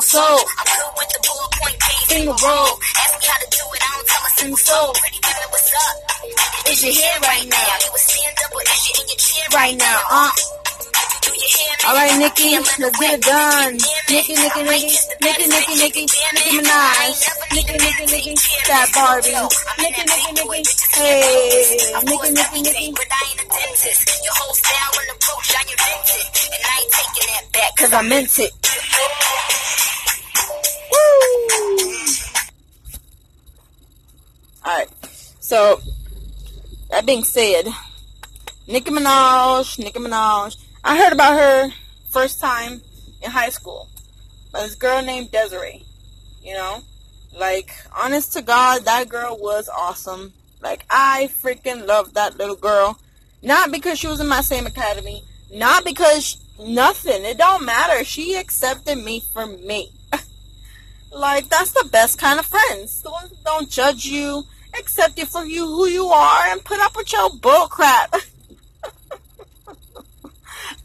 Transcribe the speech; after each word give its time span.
so. 0.00 0.22
I'm 0.22 0.66
good 0.68 0.92
with 0.98 1.10
the 1.10 1.20
ballpoint 1.26 1.78
pen, 1.78 1.98
finger 2.08 2.36
roll. 2.38 2.72
Ask 2.78 3.12
me 3.18 3.26
how 3.26 3.38
to 3.38 3.48
do 3.50 3.64
it, 3.72 3.80
I 3.82 3.88
don't 3.94 4.06
tell 4.08 4.24
a 4.24 4.30
single 4.38 4.58
soul. 4.58 4.88
Pretty 4.94 5.20
women, 5.24 5.48
what's 5.50 5.70
up? 5.74 5.94
Is 6.68 6.78
your 6.84 6.94
hair 6.94 7.16
right 7.20 7.46
now? 7.48 7.72
You 7.82 7.90
a 7.90 7.98
stand 7.98 8.36
up 8.44 8.52
or 8.54 8.62
is 8.62 8.82
you 8.84 8.94
in 9.00 9.06
your 9.08 9.20
chair 9.20 9.46
right 9.54 9.76
now? 9.78 9.98
Uh. 10.10 10.30
All 11.88 11.94
right, 11.94 12.18
Nicki, 12.18 12.52
let's 12.52 12.76
get 12.76 13.14
it 13.16 13.22
done. 13.22 13.72
Nicki, 14.12 14.34
Nicki, 14.36 14.62
Nicki, 14.62 14.92
Nicki, 15.24 15.44
Nicki, 15.48 15.74
Nicki, 15.80 16.04
Nicki 16.04 16.58
Minaj, 16.60 17.16
Nicki, 17.54 17.72
Nicki, 17.80 18.04
Nicki, 18.12 18.34
that 18.68 18.92
Barbie, 18.92 19.32
Nicki, 19.80 20.02
Nicki, 20.04 20.32
Nicki, 20.36 20.74
hey, 21.00 21.78
Nicki, 22.04 22.30
Nicki, 22.36 22.60
Nicki. 22.60 22.92
Your 22.92 24.34
whole 24.36 24.52
style 24.52 24.92
and 25.00 25.10
approach, 25.16 25.48
I 25.56 25.62
invented, 25.64 26.28
and 26.52 26.62
I 26.68 26.76
ain't 26.76 26.92
taking 26.92 27.26
that 27.32 27.44
back, 27.52 27.76
cause 27.78 27.92
I 27.94 28.02
meant 28.02 28.38
it. 28.38 28.67
So, 35.40 35.80
that 36.90 37.06
being 37.06 37.24
said, 37.24 37.66
Nicki 38.66 38.90
Minaj, 38.90 39.78
Nicki 39.78 39.98
Minaj, 39.98 40.56
I 40.84 40.96
heard 40.98 41.12
about 41.12 41.38
her 41.38 41.72
first 42.10 42.40
time 42.40 42.82
in 43.22 43.30
high 43.30 43.50
school 43.50 43.88
by 44.52 44.62
this 44.62 44.74
girl 44.74 45.02
named 45.02 45.30
Desiree. 45.30 45.84
You 46.42 46.54
know, 46.54 46.82
like 47.36 47.70
honest 47.96 48.32
to 48.34 48.42
God, 48.42 48.84
that 48.84 49.08
girl 49.08 49.36
was 49.38 49.68
awesome. 49.68 50.32
Like 50.60 50.84
I 50.90 51.30
freaking 51.42 51.86
love 51.86 52.14
that 52.14 52.38
little 52.38 52.56
girl. 52.56 52.98
Not 53.42 53.70
because 53.70 53.98
she 53.98 54.06
was 54.06 54.20
in 54.20 54.28
my 54.28 54.40
same 54.40 54.66
academy, 54.66 55.22
not 55.52 55.84
because 55.84 56.38
nothing. 56.58 57.24
It 57.24 57.38
don't 57.38 57.64
matter. 57.64 58.04
She 58.04 58.34
accepted 58.34 58.98
me 58.98 59.22
for 59.32 59.46
me. 59.46 59.92
like 61.12 61.48
that's 61.48 61.72
the 61.72 61.88
best 61.90 62.18
kind 62.18 62.38
of 62.38 62.46
friends. 62.46 63.02
The 63.02 63.10
ones 63.10 63.30
that 63.30 63.44
don't 63.44 63.70
judge 63.70 64.04
you, 64.06 64.44
accept 64.78 65.18
you 65.18 65.26
for 65.26 65.44
you 65.44 65.66
who 65.66 65.86
you 65.86 66.06
are, 66.06 66.46
and 66.48 66.64
put 66.64 66.80
up 66.80 66.96
with 66.96 67.12
your 67.12 67.30
bull 67.30 67.68
crap. 67.68 68.14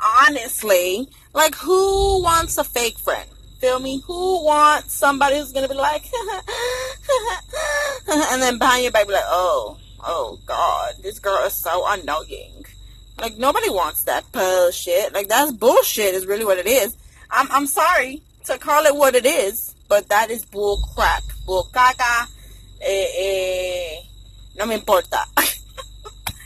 honestly, 0.00 1.08
like 1.34 1.54
who 1.54 2.22
wants 2.22 2.58
a 2.58 2.64
fake 2.64 2.98
friend? 2.98 3.28
Feel 3.60 3.80
me? 3.80 4.02
Who 4.06 4.44
wants 4.44 4.94
somebody 4.94 5.38
who's 5.38 5.52
gonna 5.52 5.68
be 5.68 5.74
like, 5.74 6.04
and 8.08 8.40
then 8.40 8.58
behind 8.58 8.84
your 8.84 8.92
back 8.92 9.06
be 9.06 9.12
like, 9.12 9.24
oh, 9.26 9.78
oh 10.04 10.38
God, 10.46 10.94
this 11.02 11.18
girl 11.18 11.44
is 11.44 11.54
so 11.54 11.84
annoying. 11.86 12.64
Like 13.20 13.36
nobody 13.36 13.68
wants 13.68 14.04
that 14.04 14.30
bullshit. 14.30 15.12
Like 15.12 15.28
that's 15.28 15.52
bullshit. 15.52 16.14
Is 16.14 16.26
really 16.26 16.44
what 16.44 16.58
it 16.58 16.66
is. 16.66 16.96
I'm 17.30 17.50
I'm 17.50 17.66
sorry 17.66 18.22
to 18.44 18.58
call 18.58 18.86
it 18.86 18.94
what 18.94 19.16
it 19.16 19.26
is, 19.26 19.74
but 19.88 20.08
that 20.08 20.30
is 20.30 20.44
bull 20.44 20.80
crap. 20.94 21.24
Bull 21.44 21.68
caca. 21.72 22.28
Eh, 22.80 23.10
eh, 23.18 24.02
no 24.56 24.66
me 24.66 24.74
importa. 24.74 25.24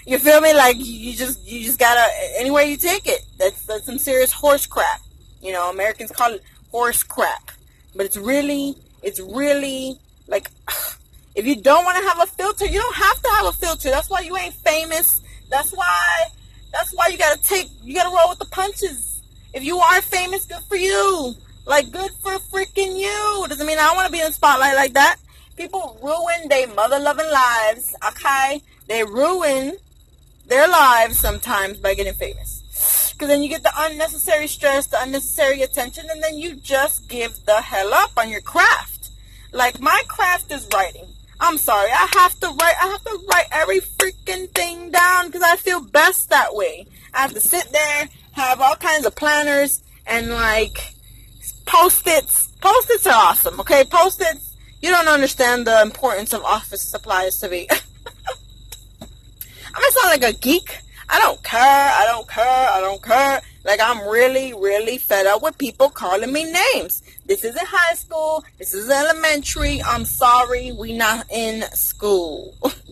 You 0.05 0.19
feel 0.19 0.41
me? 0.41 0.52
Like 0.52 0.77
you 0.78 1.14
just 1.14 1.47
you 1.47 1.64
just 1.64 1.78
gotta 1.78 2.05
anywhere 2.36 2.64
you 2.64 2.77
take 2.77 3.06
it. 3.06 3.24
That's 3.39 3.64
that's 3.66 3.86
some 3.86 3.98
serious 3.98 4.33
horse 4.33 4.66
crap. 4.66 5.00
You 5.41 5.52
know, 5.52 5.70
Americans 5.70 6.11
call 6.11 6.33
it 6.33 6.42
horse 6.70 7.02
crap, 7.02 7.52
but 7.94 8.06
it's 8.06 8.16
really 8.16 8.74
it's 9.02 9.20
really 9.20 9.98
like 10.27 10.50
if 11.36 11.47
you 11.47 11.56
don't 11.56 11.84
want 11.84 11.98
to 11.98 12.08
have 12.08 12.20
a 12.20 12.27
filter, 12.27 12.67
you 12.67 12.80
don't 12.80 12.96
have 12.96 13.22
to 13.22 13.28
have 13.30 13.46
a 13.46 13.52
filter. 13.52 13.91
That's 13.91 14.11
why 14.11 14.20
you 14.20 14.36
ain't 14.36 14.55
famous. 14.55 15.22
That's 15.48 15.70
why 15.70 16.27
that's 16.72 16.92
why 16.92 17.06
you 17.08 17.19
gotta 17.19 17.41
take 17.41 17.70
you 17.84 17.94
gotta 17.94 18.14
roll 18.14 18.28
with 18.28 18.41
the 18.41 18.46
punches. 18.46 19.22
If 19.55 19.62
you 19.62 19.78
are 19.78 20.02
famous, 20.02 20.46
good 20.46 20.62
for 20.68 20.77
you. 20.77 21.35
Like 21.64 21.92
good 21.92 22.11
for 22.20 22.33
freaking 22.33 22.98
you. 22.98 23.46
Doesn't 23.48 23.67
mean 23.67 23.79
I 23.79 23.95
want 23.95 24.06
to 24.06 24.12
be 24.12 24.18
in 24.18 24.27
the 24.27 24.33
spotlight 24.33 24.74
like 24.74 24.95
that. 24.95 25.17
People 25.57 25.98
ruin 26.02 26.48
their 26.48 26.67
mother 26.68 26.98
loving 26.98 27.30
lives. 27.30 27.95
Okay, 28.08 28.63
they 28.89 29.05
ruin 29.05 29.77
their 30.46 30.68
lives 30.68 31.18
sometimes 31.18 31.79
by 31.79 31.95
getting 31.95 32.14
famous. 32.14 33.13
Because 33.13 33.29
then 33.29 33.42
you 33.42 33.48
get 33.48 33.62
the 33.62 33.73
unnecessary 33.77 34.48
stress, 34.48 34.86
the 34.86 35.01
unnecessary 35.01 35.62
attention, 35.62 36.07
and 36.11 36.23
then 36.23 36.39
you 36.39 36.57
just 36.57 37.08
give 37.08 37.45
the 37.45 37.61
hell 37.61 37.95
up 37.95 38.11
on 38.17 38.29
your 38.29 38.41
craft. 38.41 39.11
Like 39.52 39.80
my 39.80 40.02
craft 40.08 40.51
is 40.51 40.67
writing. 40.73 41.07
I'm 41.39 41.58
sorry, 41.58 41.91
I 41.91 42.08
have 42.14 42.39
to 42.41 42.46
write. 42.46 42.77
I 42.80 42.86
have 42.89 43.05
to 43.05 43.18
write 43.29 43.46
every 43.52 43.80
freaking 43.80 44.48
thing 44.51 44.91
down 44.91 45.27
because 45.27 45.42
I 45.42 45.57
feel 45.57 45.80
best 45.80 46.30
that 46.30 46.55
way. 46.55 46.86
I 47.12 47.20
have 47.20 47.35
to 47.35 47.41
sit 47.41 47.68
there, 47.73 48.08
have 48.33 48.61
all 48.61 48.77
kinds 48.77 49.05
of 49.05 49.14
planners, 49.14 49.83
and 50.07 50.30
like 50.30 50.95
post-its. 51.67 52.48
Post-its 52.61 53.07
are 53.07 53.14
awesome. 53.14 53.61
Okay, 53.61 53.85
post-its. 53.85 54.52
You 54.82 54.90
don't 54.90 55.08
understand 55.08 55.66
the 55.66 55.80
importance 55.80 56.32
of 56.32 56.42
office 56.42 56.82
supplies 56.82 57.38
to 57.38 57.48
me. 57.48 57.68
I 57.70 59.80
might 59.80 59.92
sound 59.92 60.22
like 60.22 60.34
a 60.34 60.36
geek. 60.36 60.80
I 61.08 61.20
don't 61.20 61.42
care. 61.44 61.60
I 61.60 62.04
don't 62.06 62.28
care. 62.28 62.68
I 62.68 62.80
don't 62.80 63.02
care. 63.02 63.40
Like 63.64 63.80
I'm 63.80 64.08
really, 64.08 64.52
really 64.52 64.98
fed 64.98 65.26
up 65.26 65.42
with 65.42 65.56
people 65.56 65.88
calling 65.88 66.32
me 66.32 66.50
names. 66.50 67.02
This 67.26 67.44
isn't 67.44 67.66
high 67.66 67.94
school. 67.94 68.44
This 68.58 68.74
is 68.74 68.90
elementary. 68.90 69.80
I'm 69.82 70.04
sorry. 70.04 70.72
We 70.72 70.96
not 70.96 71.26
in 71.30 71.62
school. 71.72 72.54